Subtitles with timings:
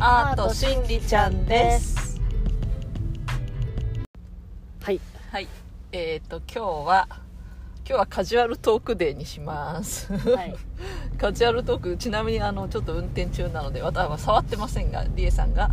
[0.00, 2.20] アートしんりちゃんです。
[4.80, 5.00] はい。
[5.32, 5.48] はい。
[5.90, 7.18] えっ、ー、と今日は今
[7.84, 10.54] 日はカジュアルトークデーにします、はい。
[11.18, 15.72] カジュアルトークちなみにあのちょっと運転中なので私は触ってませんがリエさんが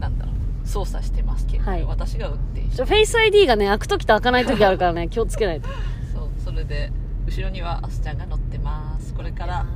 [0.00, 1.84] なんだろう操作してますけど、はい。
[1.84, 5.68] 私が運転してフェイス ID がね開く時と開かない時あるからね 気をつけないと。
[6.14, 6.90] そうそれで
[7.26, 9.12] 後ろにはアスちゃんが乗ってます。
[9.12, 9.66] これから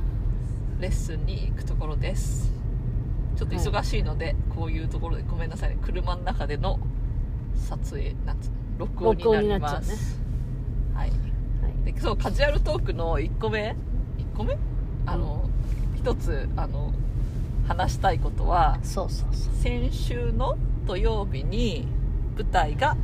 [0.79, 2.54] レッスンに行くところです
[3.35, 5.77] ちょっと忙しいので、こういうところでごめんなさいね。
[5.81, 6.79] 車の中での
[7.55, 10.19] 撮影なんつ録音になります。
[10.93, 11.09] はい。
[11.09, 11.15] は
[11.87, 11.93] い。
[11.93, 13.75] でそうカジュアルトークの1個目
[14.17, 14.57] ？1個目？
[15.05, 15.49] あの、
[15.95, 16.93] 一つあの
[17.67, 19.53] 話したいことはそうそうそう。
[19.61, 21.87] 先週の土曜日に
[22.37, 22.95] 舞台が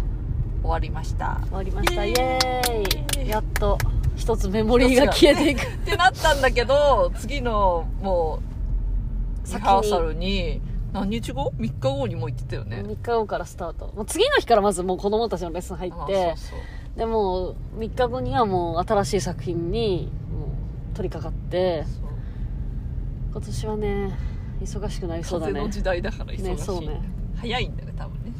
[0.61, 1.39] 終わりました。
[1.45, 2.05] 終わりました。
[2.05, 2.83] イイエエーイ。
[3.23, 3.29] ーイ。
[3.29, 3.77] やっと
[4.15, 5.61] 一つメモリーが消えていく。
[5.61, 8.50] ってなったんだけど次のもう
[9.43, 10.61] リ先にハーサルに
[10.93, 12.83] 何日後 ?3 日後にもう行ってたよね。
[12.85, 13.91] 3日後からスタート。
[13.95, 16.35] もう次の日からまずもう子供たちのレッスン入あって
[16.95, 20.47] でも3日後にはもう新しい作品にも
[20.91, 21.85] う取り掛かって
[23.31, 24.17] 今年はね
[24.61, 25.53] 忙しくなりそうだね。
[25.53, 27.01] 風の時代だから忙しい、ねそうね。
[27.37, 28.31] 早いんだよね多分ね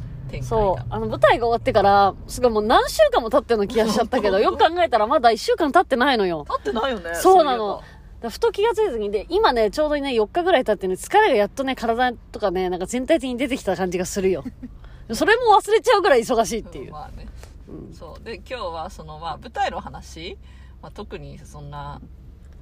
[0.42, 0.84] そう。
[0.88, 6.44] あの舞台が終わってからすごいもう何週間も経ってるような気がしちゃったけどよく考えたらまだ1週間経ってないのよ。
[6.48, 7.82] 合ってないよねそうなの
[8.22, 14.44] だふと気がついた時にで今ねちょうどね4日ぐらい経ってね疲れがやっとね体とかねなんか全体的に出てきた感じがするよ。
[15.12, 17.26] それも忘れちゃうぐらい忙しいっていう、まあね。
[17.68, 17.92] うん。
[17.92, 18.24] そう。
[18.24, 20.38] で今日はその、まあ、舞台の話、
[20.80, 22.00] まあ、特にそんな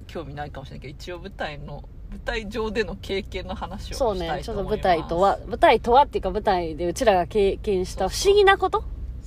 [0.07, 4.41] 興味ないかもしれないけど一応舞台の舞台上での経験の話をそうね。
[4.43, 8.83] ちょっと舞台とは舞台とはっていうか舞台でうちらが経験した不思議なこと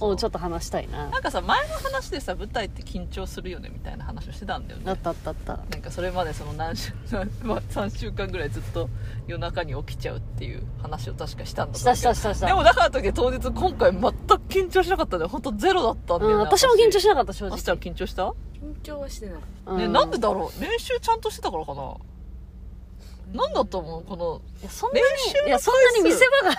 [0.08, 4.86] をちょっと話したいななんかさ前の話でさ舞台って緊張するよねみたいな話をしてたんだよね。
[4.92, 5.58] あったあったあった。
[5.58, 6.94] なんかそれまでその何週、
[7.44, 8.90] まあ、3週間ぐらいずっと
[9.28, 12.48] 夜中に起きちゃうっていう話を確かしたんだしたしたしたした。
[12.48, 14.12] でもだからといって当日今回全く
[14.50, 15.18] 緊張しなかった。
[15.18, 17.56] んだよ本当ゼロだったんだよね、うん、私も緊張しなかった正直。
[17.56, 18.34] あすちゃん緊張した、緊
[18.82, 19.36] 張はしてない。
[19.68, 19.78] うん。
[19.78, 20.62] ね、なんでだろう？
[20.62, 21.96] 練習ちゃんとしてたからかな？
[23.34, 25.06] なんだと思うこのいやそんなに
[25.48, 26.56] いやそんなに見せ場が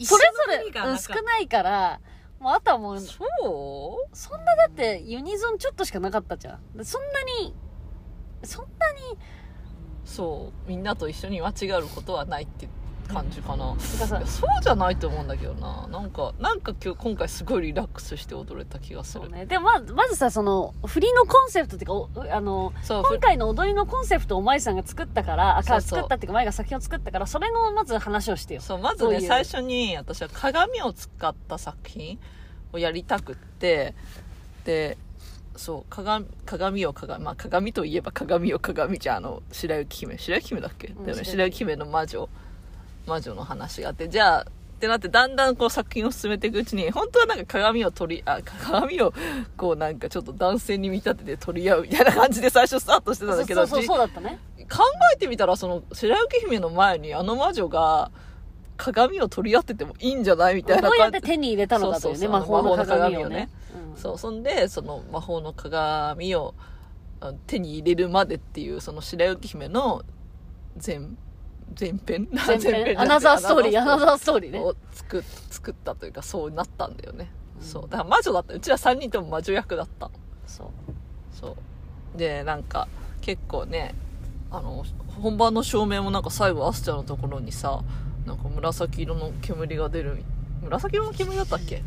[0.00, 0.24] それ
[0.62, 2.00] ぞれ、うん、少ないから
[2.38, 4.16] もうあとはもうそう？
[4.16, 6.84] そんなだってユニゾンちょっとしかなかったじゃん。
[6.84, 7.54] そんなに
[8.44, 9.18] そんなに
[10.04, 12.68] そうみんなと一緒に間違うことはないって
[13.08, 15.88] 感じかな、てかさいやそうじゃないと思うんだけどな。
[15.88, 19.30] なんかなんか今日今回すごいリラックスして踊れた気がする。
[19.30, 19.46] ね。
[19.46, 25.98] でもまずまずさその振りのコンセプトっていうかおあの今回の踊りのコンセプトを舞さんが作ったからあそうそう。
[26.00, 28.60] 作ったっていうか舞が作品を作ったからそれのまず話をしてよ。
[28.60, 32.18] そうまずね最初に私は鏡を使った作品
[32.72, 33.94] をやりたくって
[34.64, 34.98] で
[35.56, 39.16] そう鏡鏡を鏡、まあ、鏡といえば鏡を鏡じゃん。
[39.16, 40.18] あの白雪姫。
[40.18, 42.28] 白雪姫だっけ、うん白雪姫の魔女
[43.08, 44.46] 魔女の話があってじゃあ
[44.78, 49.12] ってなってだんだんこう作品を進めていくうちに本当はなんか鏡を取りあ鏡を
[49.56, 54.38] こうなんかちょっと男性に見立てて取り合うみたいな感じで最初スタートしてたんだけどそうそうだったね。
[54.70, 58.12] 考えてみたらその白雪姫の前にあの魔女が
[58.76, 63.24] 鏡を取り合っててもいいんじゃないみたいなどうやって感じ手に入れたのかというねそうそう魔法のそう魔法の鏡をね。
[63.24, 63.48] 鏡をね。
[63.94, 64.00] うん。
[64.00, 66.54] そうそんでその魔法の鏡を
[67.20, 70.04] あ手に入れるまでっていうその白雪姫の
[70.86, 71.00] 前
[71.78, 72.28] 前編。
[72.46, 73.00] 前編。
[73.00, 74.60] アナザーストーリーアナザーストーリーね。
[74.60, 77.30] を作っ作ったというかそうなったんだよね、
[77.60, 77.82] そう。
[77.82, 78.54] だから魔女だった。
[78.54, 80.10] うちら3人とも魔女役だった。
[80.46, 80.68] そう。
[81.32, 82.18] そう。
[82.18, 82.88] でなんか
[83.20, 83.94] 結構ね
[84.50, 84.84] あの
[85.20, 87.82] 本番の照明もなんか最後アスちゃんのところにさ
[88.26, 90.22] なんか紫色の煙が出る
[90.62, 91.82] 紫色の煙だったっけ？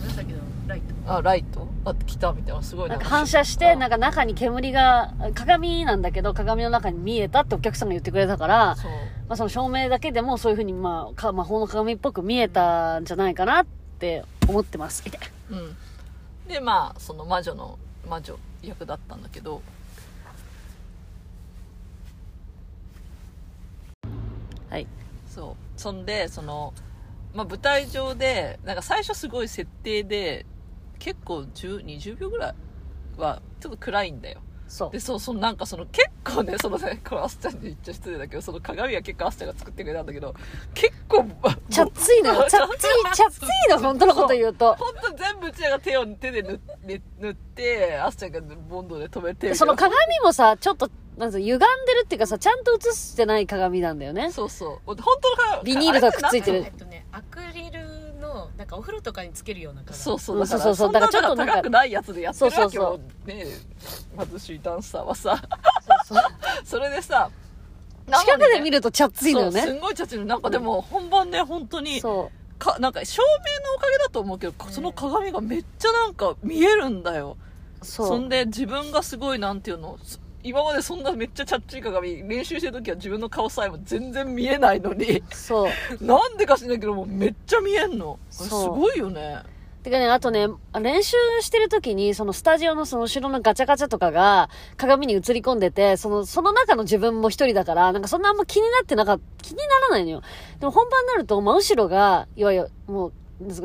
[0.00, 1.12] 紫のライト。
[1.12, 1.68] あライト？
[1.84, 3.04] あ来たみたいなすごいなんか。
[3.04, 8.90] 反射して、なんかか中に煙が、鏡なんだけど、鏡の中に見えたってお客さんが言ってくれたから、そう。
[9.28, 13.66] まあその照明だけでもそういう風に、まあ、か魔法の鏡っぽく見えたんじゃないかなっ
[13.98, 15.02] て思ってます。
[15.06, 15.20] 痛い
[15.50, 15.76] うん。
[16.48, 19.62] でまあその魔女の魔女役だったんだけど。
[24.68, 24.86] はい。
[25.28, 25.80] そう。
[25.80, 26.72] そんでその、
[27.34, 30.46] まあ、舞台上でなんか最初すごい設定で
[30.98, 32.54] 結構10 20秒ぐらい
[33.20, 34.40] はちょっと暗いんだよ
[34.70, 35.00] そうで。
[35.00, 40.34] そうそのなんかその結構ねそのねこれアスちゃんに言っちゃ失礼だけどその鏡は結構アスちゃんが作ってくれたんだけど
[40.74, 41.26] 結構
[41.68, 42.46] ちゃっついのよ。
[42.48, 44.74] ちゃっつい、ちゃっついの、 本当のこと言うと。
[44.76, 46.60] 本当全部うちらが手を手で塗
[47.18, 54.30] 塗ってアスちゃんがボンドで止めてその鏡もさ、ちょっと、なん歪んでるっていうかさ、ちゃんと映してない鏡なんだよね。
[54.30, 56.89] そうそう本当の鏡ビニールがくっついてるえっとね
[58.60, 60.36] なんかお風呂とかにつけるような鏡そうそう。
[60.36, 60.92] うんだからそうそうそう。
[60.92, 63.46] だからちょっとなんか高くないやつでやってるわけそうそうよね
[64.30, 65.42] 貧しいダンサーはさ。
[66.06, 66.24] そうそう。
[66.62, 67.30] それでさ
[68.06, 69.78] 近くで見るとチャッツいのよそうすね。
[69.78, 77.38] んごいチャチのなんかでも本番で本当にそかなんか照明のおかげだと思うけどその鏡がめっちゃなんか見えるんだよ。
[77.80, 77.86] う。
[77.86, 85.70] そそうんで自分がすごいなんていうのそ今までそんなめっちゃチャッチい鏡練習してる時は自分の顔さえも全然見えないのにそう。
[86.04, 89.42] なんでか知んないけどもうめっちゃ見えんのすごいよね
[89.82, 90.46] てかね、あとね、
[90.78, 100.22] 練習してる時に、そのスタジオのその後ろのガチャガチャとかが鏡に映り込んでて、その、その中の自分も一人だから、なんかそんなあんま気になってなか気にならないのよ。
[100.58, 103.12] でも本番になると、真後ろが、いわゆる、もう、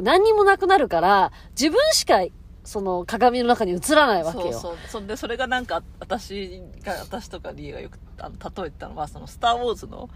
[0.02, 2.24] 何にもなくなるから、自分しか、
[2.66, 4.52] その鏡の中に映らないわけよ。
[4.52, 10.10] そうそうそんでそれがなんか私が私とかリエがよくあの例えてたのはその「スター・ウォーズ」の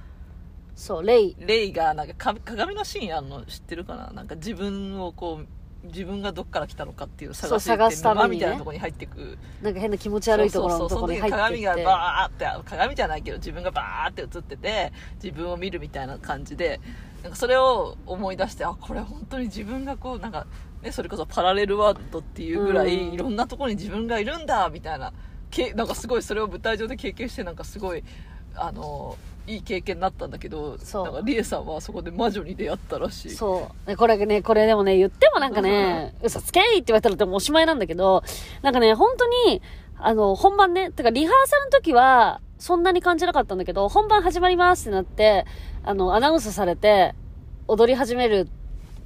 [0.75, 1.35] そう、レイ。
[1.39, 4.11] レイがなんかか鏡のシーンあるの知ってるかな？
[4.11, 11.63] なんか自分をこう自分がどっから来たのかっていう探していってそう探すためにね沼みたいなところに入っていくなんか変な気持ち悪いところのところに入ってそうそう。
[11.63, 14.93] 鏡がバーって鏡じゃないけど自分がバーって映ってて
[15.23, 16.81] 自分を見るみたいな感じで
[17.23, 20.47] なんかそれを思い出してあこれ本当に自分がこうなんか、
[20.81, 23.13] ね、それこそパラレルワールドっていうぐらい、うん。
[23.13, 25.11] いろんなところに自分がいるんだみたいな。
[25.51, 28.03] けなんかすごいそれを舞台上で経験してなんかすごい
[28.55, 29.17] あの
[29.47, 31.03] いい経験になったんだけどそう。
[31.05, 33.29] なんかリエさんはそこで魔女に出会ったらしい。
[33.31, 33.87] そう。
[33.87, 38.23] でこれね、これでもね、言ってもなんかね、嘘つけいって言われたらでもおしまいなんだけど、
[38.61, 39.61] なんかね、本当に、
[39.97, 45.45] あの、本番ね、てかリハーサルの時は、そんなに感じなかったんだけど、本番始まりますってなって、
[45.83, 47.15] あの、アナウンスされて、
[47.67, 48.47] 踊り始める、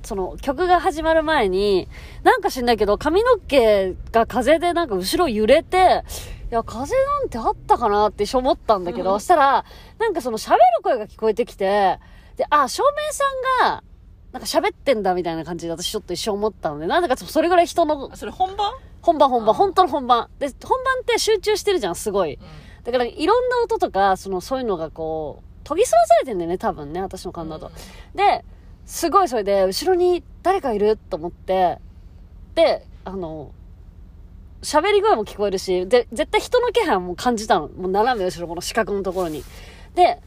[0.03, 1.87] その、曲が始まる前に、
[2.23, 6.03] なんか知んないけど、髪の毛が風でなんか後ろ揺れて、
[6.51, 9.19] いや、風なんてあったかなって一瞬思ったんだけど、うん。
[9.19, 9.65] そしたら、
[9.97, 11.99] なんかその喋る声が聞こえてきて、
[12.35, 13.23] で、あ、照明さ
[13.65, 13.83] んが、
[14.33, 20.29] なんか喋ってんだみたいな感じで私ちょっと一瞬思ったので、なんでかそれぐらい人のあそれ本番、本番本番、うん本当の本番。
[20.39, 22.39] で、本番って集中してるじゃん、すごい。
[22.83, 27.71] だからいろんな音とか、その、そういうのがこう、研ぎ澄まされてんだよね、多分ね、私の感だと。
[28.15, 28.43] で、
[28.85, 31.79] すごいそれで、後ろに誰かいると思って、
[32.55, 33.51] で、あの、
[34.61, 37.67] 喋り声も聞こえるし、で、絶対人の気配も感じたの。
[37.67, 39.43] もう斜め後ろ、この四角のところに。
[39.95, 40.21] で、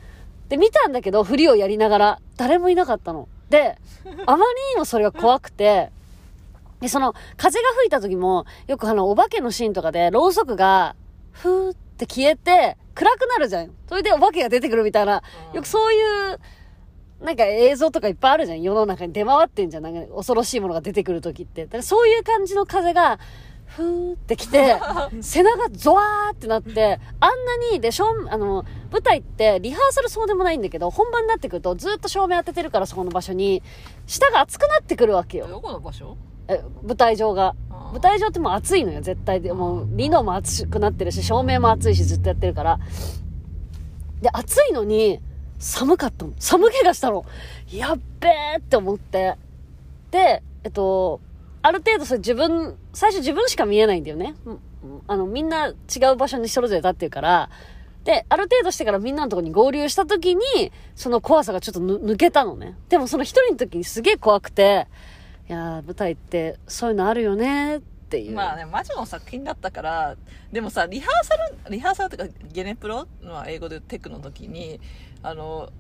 [0.48, 3.28] で、見たんだけど、振りをやりながら、誰もいなかったの。
[3.50, 3.78] で、
[4.26, 5.90] あまりにもそれが怖くて、
[6.80, 10.94] で、その、風が吹いた時も、よくあの、お化けのシーンとかで、ろうそくが、
[11.32, 13.70] ふーって消えて、暗くなるじゃん。
[13.88, 15.22] それでお化けが出てくるみたいな、
[15.54, 16.38] よくそういう、
[17.20, 18.62] なんか映像とかいっぱいあるじゃん。
[18.62, 19.82] 世の中に出回ってんじゃん。
[19.82, 21.64] なんか恐ろしいものが出てくる時って。
[21.64, 23.18] だからそういう感じの風が、
[23.66, 24.76] ふーってきて、
[25.20, 33.62] 背中ゾワーってなって、あんなに、で、正あの、舞台ってリハーサルそうでもないんだけど、本番になってくるとずっと照明当ててるからそこの場所に、
[34.06, 35.48] 下が熱くなってくるわけよ。
[35.48, 36.16] どこの場所？
[36.48, 37.54] え舞台上が。
[37.92, 39.52] 舞台上ってもう暑いのよ、絶対で。
[39.52, 42.78] もう、リノも暑くなってるし、照明も暑いし、ずっとやってるから。
[44.20, 45.20] で、暑いのに、
[45.58, 46.32] 寒かったの。
[46.38, 47.24] 寒気がしたの。
[47.70, 49.36] やっべーって思って。
[50.10, 51.20] で、えっと、
[51.62, 54.34] ある程度それ自分、最初自分しか見えないんだよね。
[55.08, 55.72] あの、みんな違
[56.12, 57.50] う場所にそれぞれ立ってるから。
[58.04, 60.42] で、ある程度してからみんなのところに合流した時に、
[60.94, 62.76] その怖さがちょっと抜けたのね。
[62.88, 64.86] でもその一人の時にすげえ怖くて、
[65.48, 68.34] いやー、舞台ってそういうのあるよねっていう。
[68.36, 70.16] まあね魔女の作品だったから
[70.52, 74.80] でもさリハーサルリハーサルっていうかゲネプロの英語でテクの時に
[75.22, 75.70] あの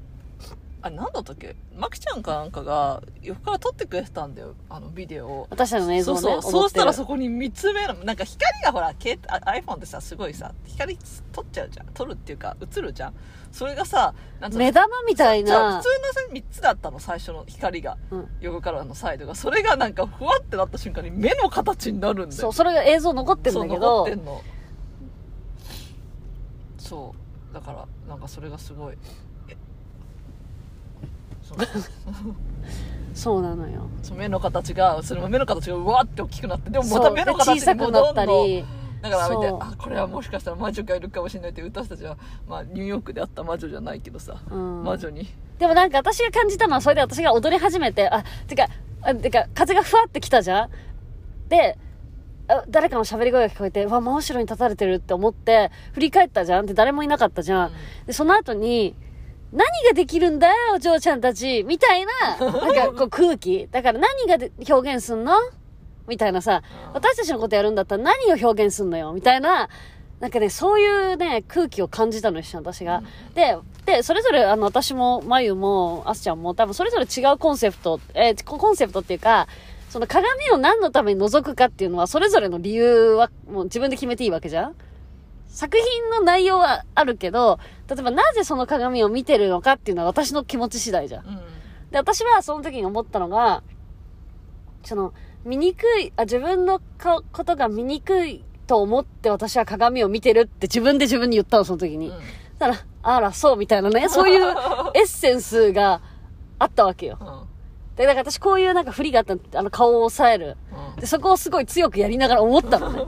[0.86, 1.56] あれ何だったっけ？
[1.74, 4.54] マキちゃんかなんかが横から撮ってくれてたんだよ。
[4.70, 5.46] あのビデオを。
[5.50, 6.20] 私たちの映像ね。
[6.20, 6.52] そうそう。
[6.52, 7.08] そうしたらそこ。
[7.08, 10.98] こに見つめるなんか光がほら iPhone ってさすごいさ光
[11.32, 11.86] 撮っちゃうじゃん。
[11.94, 13.14] 撮るっていうか映るじゃん。
[13.52, 14.14] それがさ
[14.52, 15.78] 目玉みたいな。
[15.78, 15.82] 普。
[15.82, 17.96] 通のさ3つだったの最初の光が。
[18.10, 18.28] うん。
[18.40, 19.34] 横からのサイドが。
[19.34, 22.40] それがなんかふわってなった瞬間に目の形になるんだよ。
[22.42, 24.04] そう、それが映像残ってるんだけど。
[24.04, 24.40] って、んの。
[26.78, 27.14] そ
[27.50, 27.54] う。
[27.54, 28.94] だからなんかそれがすごい。
[28.94, 28.98] え
[33.14, 33.66] そうなの。
[33.68, 33.88] よ。
[34.02, 38.64] そう目の形がそれも目の形がうわって大きくなってでもまた目ので小さ形に戻くなったり。
[39.02, 42.16] だから見てあこれはもしかしたら魔女がいるかもしれないって私たちは、
[42.48, 44.82] まあ、ニューヨークであった魔女じゃないけどさ、うん。
[44.84, 45.28] 魔女に。
[45.58, 48.66] でもなんか私が感じたのは、それで私が踊り始めて、あ、てか、
[49.02, 50.70] あてか、風がふわってきたじゃん?
[51.48, 51.78] で、
[52.48, 56.66] あ誰かの喋り声が聞こえて、うわ、真後ろに立たれてるって思って、振り返ったじゃん?
[56.66, 57.72] で、誰もいなかったじゃん。
[58.06, 58.96] で、その後に、
[59.52, 63.68] 何ができるんだよ、お嬢ちゃんたちみたいな、 なんかこう空気。
[63.70, 65.32] だから何がで表現すんの？
[66.08, 66.62] みたいなさ、
[66.94, 69.12] 私たちのことやるんだったら何を表現すんのよ？
[69.12, 69.68] みたいな、
[70.20, 73.02] なんかね、そういうね、空気を感じたの一私が。
[73.34, 79.46] で、で、それぞれ、あの、私も、まゆも、あすちゃんも、多分それぞれ違うコンセプト、えーココンセプトっていうか、
[79.90, 84.74] その鏡を何のために覗くかっていうのは、それぞれの理由は、もう自分で決めていいわけじゃん？
[85.48, 91.26] 作品の内容はあるけど、例えばなぜその鏡を見てるのかっていうのは私の気持ち次第じゃん。
[91.26, 91.40] うん
[91.90, 93.62] で、私はその時に思ったのが、
[94.82, 95.12] その、
[95.44, 102.08] 醜い、あ、自分のかことが醜いと思って私は鏡を見てるって自分で自分に言ったの、その時に。
[102.08, 102.14] うん
[102.58, 104.42] だから、あら、そうみたいなね、 そういう
[104.94, 106.00] エッセンスが
[106.58, 107.18] あったわけよ。
[107.20, 107.46] うん
[107.96, 110.56] で、だから私こういうなんか振りがあったのあの顔を押さえる。
[110.96, 113.04] うんで、そこをすごい強くやりながら思ったのね。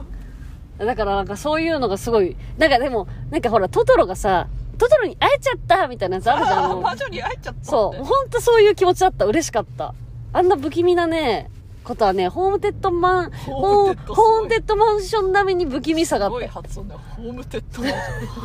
[0.85, 4.47] だからなんかそういうのがすごい、なんかでも、なんかほら、トトロがさ、
[4.79, 6.81] トトロに会えちゃったみたいなやつあるじゃん。
[6.81, 9.25] 魔女に会えちゃったってそう、ほんとそういう気持ちだった。
[9.25, 9.93] 嬉しかった。
[10.33, 11.49] あんな不気味なね、
[11.83, 16.47] ことはね、ホーンテッドマン、ホーンテッドすごいホーンテッドマンション並みに不気味さがあすごい。
[16.47, 17.83] 発音だよホーンテッド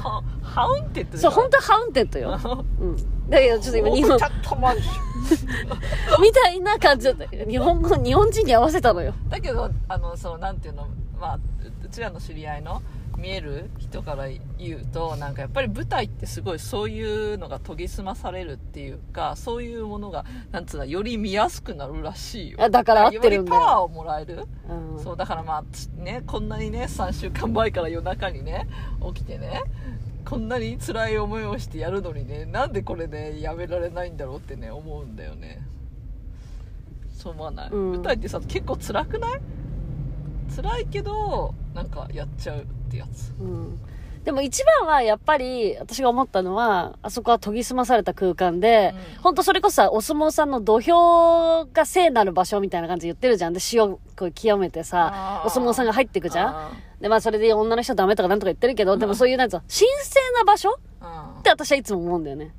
[0.01, 2.39] ハハウンテッドそう、本当はハウンテッドよ。
[2.81, 2.97] うん。
[3.31, 7.27] だけどちょっと今日本ホーンテ、ッドマンションみたいな感じだった。
[7.27, 9.15] 日本語、日本人に合わせたのよ。
[9.29, 10.87] だけどあのそのなんていうの？
[11.21, 11.41] まあう
[11.85, 12.83] うちらの知り合いの
[13.17, 14.25] 見える人から
[14.59, 22.59] 言うとなんかやっぱり舞台ってすごいそういうのが研ぎ澄まされるっていうかそういうものがなんつうのより見やすくなるらしいよ。
[22.61, 25.03] あだから合ってるよよりパワーをもらえる、うん。
[25.03, 28.69] そうだからまあつねこんなにね3週間前から夜中にね
[29.15, 29.63] 起きてね
[30.25, 35.63] こんなに辛い思いをしてやるのにねなんでこれねやめられないんだろうってね思うんだよね。
[37.13, 37.93] そう思わない、うん。
[37.93, 39.41] 舞台ってさ結構辛くない？
[40.55, 43.33] 辛いけどなんかやっちゃうってやつ。
[43.41, 43.79] うん。
[44.25, 49.23] でも一番はやっぱり私が思ったのは、あそこは研ぎ澄まされた空間で、うん。
[49.23, 53.53] ほんとそれこそさ、お相撲さんの土俵が聖なる場所みたいな感じで言ってるじゃん。
[53.53, 56.49] で、塩をこう清めてさお相撲さんが入ってくじゃん。
[56.49, 62.55] あで、まあそれで女の人ダメとかなんとか言ってるけど、でもそういうなんつうの、神聖な場所ーって私はいつも思うんだよね。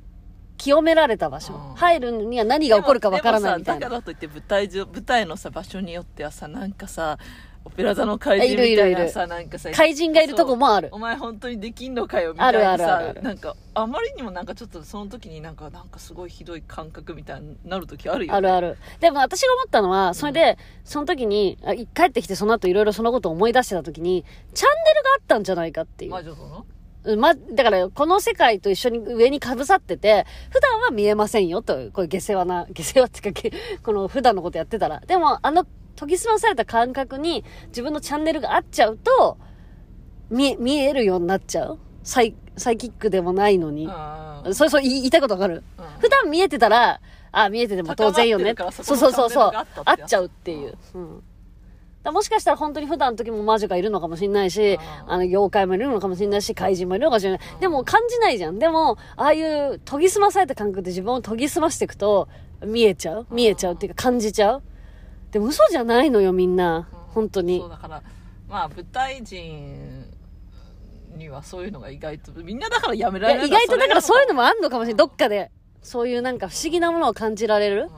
[0.58, 1.54] 清められた場所。
[1.54, 1.74] うん。
[1.74, 3.80] 入るには何が起こるかわからないみたいな。
[3.80, 7.18] だからといって舞台上舞台のさ場所によってはさなんかさ
[7.66, 9.02] オペラ座の怪人みたいいるいる。
[9.02, 10.88] いなさなんかさ怪人がいるとこもある。
[10.92, 13.22] お前本当にできんのかよみたいなさあるあるある。
[13.22, 18.78] なんかあまりにもなんかちょっとその時になんかなんかすごいひどい感覚みたいになる時あるよ、ね、あるある。
[19.00, 26.10] でも私が思ったのは、それで、その時に、あ帰ってきてその後いろいろそのことを思い出してた時に、チャンネルがあったんじゃないかっていう。
[26.12, 26.66] 魔女との
[27.04, 35.00] うんま、だから、この世界と一緒に上に被さってて、普段は見えませんよという、これ下世話な、下世話っていうか、けこの普段のことやってたら。
[35.00, 35.64] でも、あの、
[35.98, 39.38] 研ぎ澄まされた感覚に自分のチャンネルが合っちゃうと、
[40.30, 41.78] 見え、見えるようになっちゃう？
[42.02, 43.86] サイ、サイキックでもないのに。
[43.86, 43.88] う
[44.50, 47.00] んそうそう、言いたいことわかる、うん普段見えてたら、
[47.32, 48.54] あ、見えてても当然よね。
[48.70, 49.52] そうそうそうそう。
[49.84, 50.78] 合っちゃうっていう。
[50.94, 51.22] うん。
[52.04, 54.80] だもしかしたら本当に普段の時も魔女がいるのかもしれないし、うん
[55.12, 57.40] あの、妖怪もいるのかもしれないし、怪人もいるのかもしれない。
[57.58, 58.60] でも感じないじゃん。
[58.60, 62.28] でも、ああいう研ぎ澄まされた感覚で自分を研ぎ澄ましていくと、
[62.64, 63.26] 見えちゃう？
[63.30, 64.62] 見えちゃうっていうか感じちゃう？
[65.30, 66.88] でも嘘じゃないのよ、みんな。
[67.08, 67.70] 本当にそう。
[67.70, 68.02] だから
[68.48, 70.04] まあ舞台人
[71.16, 74.98] にはそういうのが意外とみんなだからやめられない意外とだからそういうのももあんのかもしれない。
[74.98, 75.50] どっかで。
[75.82, 77.90] そういうなんか不思議なものを感じられる。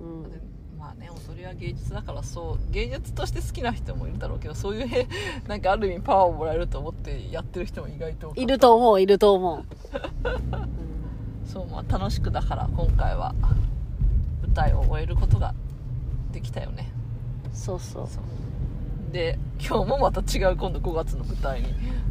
[0.00, 0.78] うん。
[0.78, 5.08] まあねそれは芸術だからそう芸術として好きな人もいるだろうけどそういうへ
[5.48, 9.64] なんかある意味パワーをもらえると思ってやってる人も意外といると思う、いると思う。
[11.48, 13.34] そうまあ楽しくだから今回は
[14.42, 15.54] 舞台を終えることが
[16.36, 16.92] できたよね。
[17.54, 18.06] そうそう。
[18.06, 19.12] そう。
[19.12, 21.68] で今日もまた違う今度5月の舞台に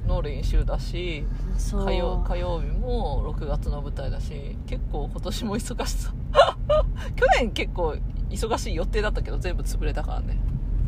[0.07, 1.23] の練習だし。
[1.71, 6.13] 火曜火曜日も6月の舞台だし結構今年も忙しそう。
[7.15, 7.95] 去年結構
[8.31, 10.37] 忙しい予定だったけど全部潰れたからね、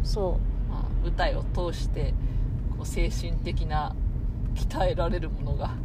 [0.04, 2.16] そまあ、舞台を通して
[2.72, 3.96] こう精神的な
[4.56, 5.76] 鍛えられるものが。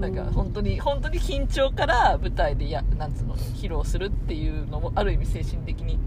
[0.00, 0.32] なんかうん。
[0.32, 5.98] 本当に本当に緊張から舞台でやなんつうの披露するっていうのもある意味精神的にう。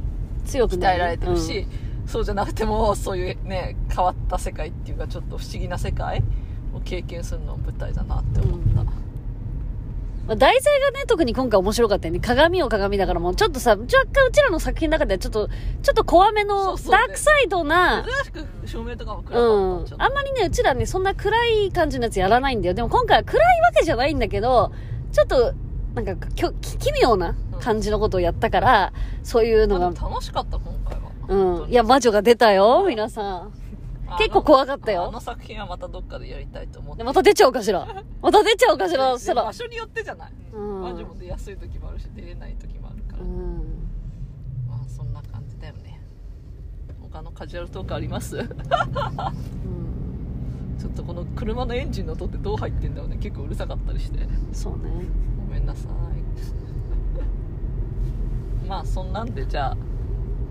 [0.46, 1.68] 強くな鍛えられてるし、
[2.06, 6.24] そうじゃなくてもそういうね変わった世界っていうかちょっと不思議な世界
[6.74, 9.12] を経験するのも舞台だなって思った、うん
[10.28, 12.20] まあ、題材がね、特に今回面白かったよね。
[12.20, 19.98] 鏡を鏡だからもうちょっとさ、若干うちらの作品の中ではちょっと、ちょっと怖めそのダークサイドな、珍しく照明とかも暗うんかったちょっ。
[19.98, 22.76] とあんまりね、うちらね、そんな暗い感じのやつやらないんだよ。
[22.76, 24.72] でも今回は暗いわけじゃないんだけど、
[25.12, 25.54] ちょっと、
[25.94, 28.94] なんか、きょき奇妙な感じのことをやったから、
[29.24, 29.88] そういうのが。
[29.88, 31.64] 楽しかった今回は。
[31.64, 31.70] うん。
[31.70, 33.52] いや、魔女が出たよ、皆さん。
[34.18, 35.08] 結構怖かったよ。
[35.08, 36.98] あの作品はまたどっかでやりたいと思って。
[37.00, 37.88] でまた出ちゃうかしら。
[38.22, 39.42] また出ちゃうかしら、 そら。
[39.44, 39.54] で場。
[39.54, 40.82] 所によってじゃない、うん。
[40.82, 43.90] 魔女も出やすい時もあるし出れない時もあるから、うん。
[44.68, 46.02] まあそんな感じだよね。
[47.02, 48.36] 他のカジュアルトークあります？
[48.38, 48.50] うん
[50.82, 54.18] ちょっとこの車のエンジンの音ってどう入ってんだろうね結構うるさかったりして
[54.52, 54.80] そうね。
[55.48, 55.88] ごめんなさ
[58.64, 59.78] いまあそんなんでじゃあ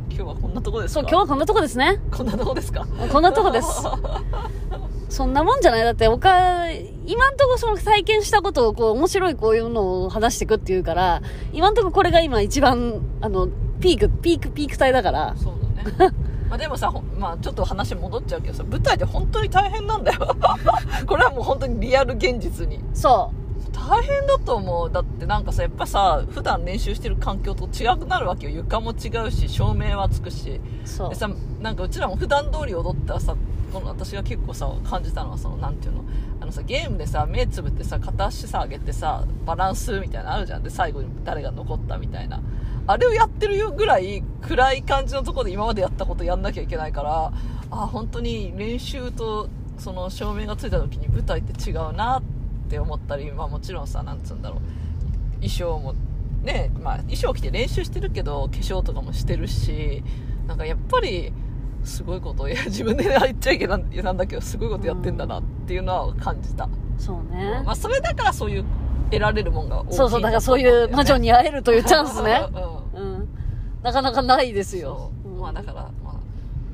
[0.08, 1.00] 今日はこんなとこですか？
[1.00, 2.00] そう、今日はこんなとこですね。
[2.10, 2.86] こんなとこですか？
[3.12, 3.68] こんなとこです。
[5.08, 6.68] そんなもんじゃないだって、おか、
[7.06, 11.22] 今んとこその体験したことを、こう、面白いこういうのを話していくっていうから、
[11.52, 13.48] 今んとここれが今一番、あの、
[13.80, 15.34] ピーク、ピーク、ピーク帯だから。
[15.36, 15.54] そう
[15.98, 16.14] だね
[16.50, 20.36] まあでもさ、まあ、ちょっと話戻っちゃうけどさ舞台で本当に大変なんだよ。
[21.06, 22.80] これはもう本当にリアル現実に。
[22.92, 23.32] そ
[23.72, 24.90] 大変だと思う。
[24.90, 28.52] だってなんかさやっぱさ普段練習してる環境と違くなるわけよ。
[28.52, 30.60] 床も違うし照明はつくし。
[30.84, 30.88] う。
[30.88, 31.10] そう。
[31.10, 31.14] で。
[31.14, 31.30] さ
[31.60, 33.36] なんかうちらも普段通り踊ったらさ
[33.72, 36.04] この私が結構さ感じたのはそのなんていうの？
[36.40, 40.64] あのさゲームでさ目つぶってさ片足さ上げてさバランスみたいなのあるじゃん。
[40.64, 42.40] で最後に誰が残ったみたいな
[42.90, 47.32] あれをやってるぐらい暗い感じのところで今までやったことやんなきゃいけないから
[47.70, 52.22] あ本当に練習とその照明がついた時に舞台って違うなっ
[52.68, 54.60] て思ったり、まあ、もちろんさなんつうんだろう
[55.36, 55.94] 衣装も
[56.42, 60.02] ねまあ衣装着て練習してるけど化粧とかもしてるし
[60.46, 61.32] なんかやっぱり
[61.84, 66.68] すごいことをいや 自分で言っちゃいけないなんだけどすごいことやってんだなっていうのは感じた、
[66.98, 67.62] そうね。
[67.64, 68.64] まあ、それだからそういう
[69.10, 72.46] 得られるもんが大きいんそうそう、だからそういう魔女に会えるというチャンスね。
[72.52, 72.79] うんうん。
[73.82, 75.10] なかなかないですよ。
[75.38, 76.14] まあだから、まあ、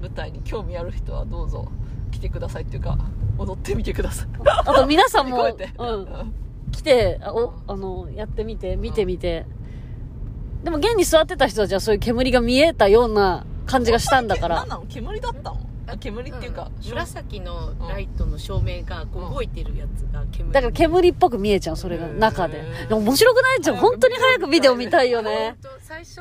[0.00, 1.68] 舞台に興味ある人はどうぞ
[2.10, 2.98] 来てくださいっていうか
[3.38, 4.28] 踊ってみてください。
[4.44, 5.70] あと皆さんも、 こうやって。
[5.78, 6.32] うん。
[6.72, 9.46] 来て、あお、あの、やってみて、見てみて。
[10.64, 14.56] でも現に座ってた人たちはそういう煙が見えたような感じがしたんだから。
[14.56, 14.68] 何。
[14.68, 14.86] なの？
[14.88, 15.60] 煙だったの？
[15.86, 16.72] あ煙っていうか、ん。
[16.82, 20.50] 紫のライトの照明がこう動いてるやつが煙。
[20.52, 22.18] だから煙っぽく見えちゃう、それが、うん。
[22.18, 22.64] 中で。
[22.88, 23.76] でも面白くないじゃん。
[23.76, 25.56] 本当に早くビデオ見たいよね。
[25.80, 26.20] 最初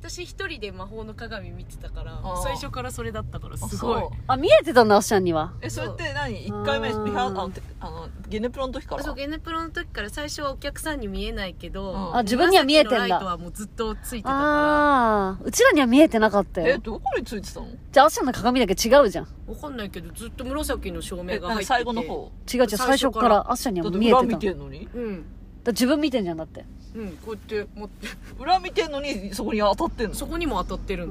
[0.00, 2.42] 私一人で魔法の鏡見てたからあー。
[2.42, 4.00] 最初からそれだったからすごい。
[4.00, 4.10] そう。
[4.28, 5.54] あ、見えてたんだ、あっしゃんには？
[5.60, 9.02] えそれって何？1回目リあーハあのてあのゲネプロの時から？
[9.02, 12.16] そうゲネプロの時から最初はお客さんに見えないけど、うん。
[12.16, 12.98] あ自分には見えてんだ。
[12.98, 16.68] 紫のライトはもうずっとついてたかああ、うちらには見えてなかったよ。
[16.68, 17.66] えどこについてたの？
[17.90, 19.24] じゃあ、あっしゃんの鏡だけ違うじゃん。
[19.24, 21.66] らわかんないけどずっと紫の照明えが入ってて。
[21.66, 22.30] 最後の方。
[22.52, 24.26] 違う違う、最初からあっしゃんには見えてた。
[24.26, 25.16] だって裏見てんのにうん。
[25.16, 25.37] ら
[25.72, 26.64] 自分見てんじゃん、だって。
[26.96, 28.08] うんこうやって持って
[28.40, 30.14] 裏見てんのにそこに当たってんの？
[30.14, 31.06] そこにも当たってるえ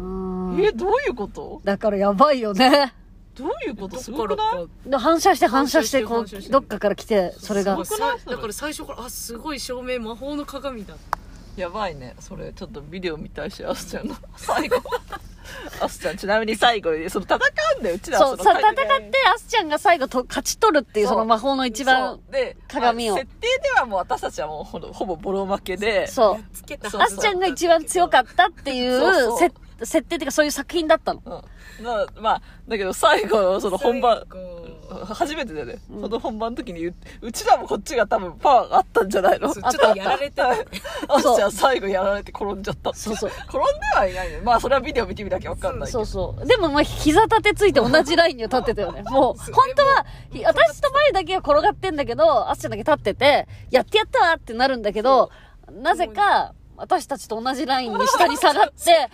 [0.71, 1.61] どういうこと？
[1.63, 2.93] だからやばいよね。
[3.37, 3.95] どういうこと？
[3.97, 4.99] どすごくない？
[4.99, 7.73] 反射して反射して、こう、どっかから来て、それが。
[7.85, 7.91] す。
[7.91, 8.19] ごくない？
[8.19, 8.35] それ。
[8.35, 10.95] だから最初からあすごい照明魔法の鏡だ。
[11.55, 12.15] やばいね。
[12.19, 14.15] それちょっとビデオ見たいしアスちゃんの。
[14.35, 14.77] 最後
[15.79, 17.37] アスちゃんちなみに最後にその戦
[17.77, 18.81] うんだようちらはそう、戦って、
[19.33, 22.19] アスちゃんが最後と勝ち取るっていう、その魔法の一番
[22.67, 23.15] 鏡を。
[23.15, 26.99] まあ設定ではもう私たちはもうほぼほぼボロ負けでそう。
[26.99, 29.53] アスちゃんが一番強かったっていう設
[29.85, 31.21] 定っていうかそういう作品だったの。
[31.25, 31.41] うん、
[31.81, 34.23] まあまあだけど最後のその本番
[35.05, 39.53] 初めてだよね、その本番の時に言ううちらもこっちが多分パワーがあったんじゃないの？
[39.53, 40.51] ちょっとやられてた。
[40.51, 40.55] ア
[41.19, 42.93] スちゃん最後やられて転んじゃった。
[42.93, 43.31] そうそう。
[43.49, 46.05] 転んではいないねまあそれはビデオ見てみなきゃ分かんないけど。
[46.05, 46.47] そうそう。
[46.47, 49.03] でもまあ膝立てついて同じラインには立ってたよね。
[49.11, 55.31] もう、本当は、ひ私と前だけは転がってんだけど、アスちゃんだけ立ってて、やってやったわってなるんだけど、
[55.71, 59.07] なぜか、私たちと同じラインに下に下がって、這い上が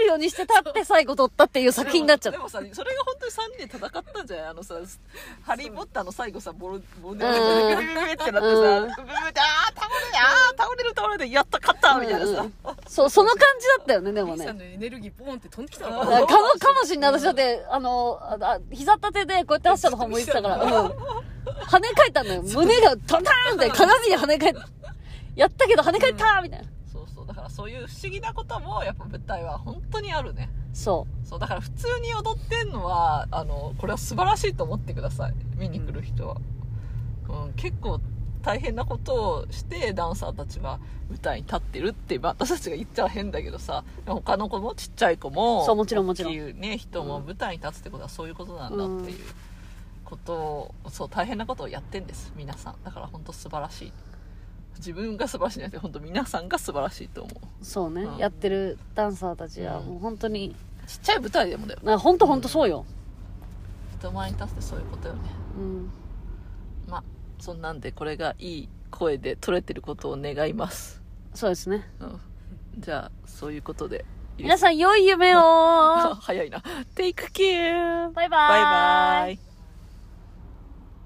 [0.00, 2.42] るようにして立って最後取ったっていう作品になっちゃったで。
[2.42, 4.46] もさそれが本当に3人で戦ったんじゃない？
[4.48, 4.74] あのさ
[5.46, 12.46] 「ハリー・ポッター」の最後さボロボロでうんビビビビってなってさうんビビビビってあー倒れるあー倒れる倒れるやった勝ったみたいなさ、
[12.88, 17.12] そう、その感じだったよね、でもねエネルギーポンって飛んできたのうんかも、かもしんない。
[17.12, 18.20] 私だって、あの、
[18.72, 20.70] 膝立てでこうやってアッシャーの方向いてたから、うん。
[21.66, 22.42] 跳ね返ったんだよ。
[22.54, 24.60] 胸がトンターンって鏡で跳ね返った。
[25.36, 26.68] やったけど跳ね返ったみたいな。
[26.92, 27.26] そうそう。
[27.26, 30.50] だからそういう不思議なこともやっぱ舞台は本当にあるね。
[30.72, 31.38] そそう。
[31.38, 35.34] だから普通に踊ってんのはあのこれは素晴らしいと思ってください。
[35.56, 36.36] 見に来る人は、
[37.28, 37.52] うん。
[37.54, 38.00] 結構
[38.42, 46.60] 大変なことをしてダンサーたちは舞台に立ってるって、まあ、私たちが言っちゃ変だけどさ他の子もちっちゃい子もそうもちろんもちろん。
[46.60, 49.18] ね人も舞台に立つってことはそういうことなんだっていう
[50.04, 52.32] ことを、そう大変なことをやってんです。
[52.36, 52.76] 皆さん。
[52.84, 53.92] だから本当素晴らしい
[54.78, 57.64] 自分が素晴らしいんじゃなくて本当皆さんが素晴らしいと思うう。
[57.64, 58.02] そうね。
[58.02, 60.54] うんやってるダンサーたちはうんもう本当に、
[60.86, 62.84] ちっちゃい舞台でもだよな本当本当そうよ。
[63.98, 65.20] 人前に立つってそういうことよね
[65.56, 65.90] うん。
[66.88, 67.04] まあ
[67.38, 71.02] そんなんでこれがいい声で撮れてることを願います、
[71.34, 71.88] そうですね。
[72.00, 72.20] うん、
[72.78, 75.40] じゃあそういうことでいいです皆さん良い夢を
[76.20, 76.62] 早いな
[76.94, 78.12] Take care!
[78.12, 79.53] バイバーイバイバイ